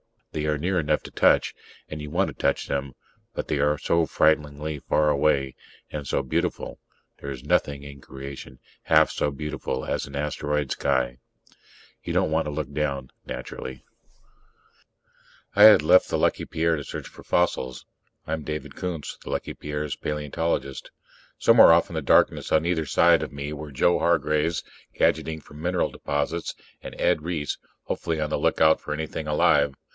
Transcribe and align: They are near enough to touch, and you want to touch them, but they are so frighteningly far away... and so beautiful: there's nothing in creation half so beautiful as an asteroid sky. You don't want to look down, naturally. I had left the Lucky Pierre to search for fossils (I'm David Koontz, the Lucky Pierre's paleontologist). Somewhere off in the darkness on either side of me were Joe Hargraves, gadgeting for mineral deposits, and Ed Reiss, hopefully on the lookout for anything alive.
They 0.33 0.45
are 0.45 0.57
near 0.57 0.79
enough 0.79 1.03
to 1.03 1.11
touch, 1.11 1.53
and 1.89 2.01
you 2.01 2.09
want 2.09 2.29
to 2.29 2.33
touch 2.33 2.67
them, 2.67 2.93
but 3.35 3.49
they 3.49 3.59
are 3.59 3.77
so 3.77 4.05
frighteningly 4.05 4.79
far 4.79 5.09
away... 5.09 5.55
and 5.91 6.07
so 6.07 6.23
beautiful: 6.23 6.79
there's 7.19 7.43
nothing 7.43 7.83
in 7.83 7.99
creation 8.01 8.59
half 8.83 9.11
so 9.11 9.29
beautiful 9.29 9.85
as 9.85 10.07
an 10.07 10.15
asteroid 10.15 10.71
sky. 10.71 11.17
You 12.01 12.13
don't 12.13 12.31
want 12.31 12.45
to 12.45 12.51
look 12.51 12.71
down, 12.71 13.11
naturally. 13.25 13.83
I 15.53 15.63
had 15.63 15.83
left 15.83 16.09
the 16.09 16.17
Lucky 16.17 16.45
Pierre 16.45 16.77
to 16.77 16.83
search 16.83 17.09
for 17.09 17.23
fossils 17.23 17.85
(I'm 18.25 18.43
David 18.45 18.73
Koontz, 18.75 19.17
the 19.21 19.29
Lucky 19.29 19.53
Pierre's 19.53 19.97
paleontologist). 19.97 20.89
Somewhere 21.37 21.73
off 21.73 21.89
in 21.89 21.93
the 21.93 22.01
darkness 22.01 22.53
on 22.53 22.65
either 22.65 22.85
side 22.85 23.21
of 23.21 23.33
me 23.33 23.51
were 23.53 23.69
Joe 23.71 23.99
Hargraves, 23.99 24.63
gadgeting 24.97 25.41
for 25.43 25.55
mineral 25.55 25.91
deposits, 25.91 26.55
and 26.81 26.95
Ed 26.99 27.21
Reiss, 27.21 27.57
hopefully 27.83 28.19
on 28.21 28.29
the 28.29 28.39
lookout 28.39 28.79
for 28.79 28.93
anything 28.93 29.27
alive. 29.27 29.75